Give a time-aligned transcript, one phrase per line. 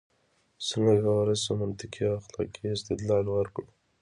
[0.67, 3.67] څنګه کولای شو منطقي او اخلاقي استدلال وکړو؟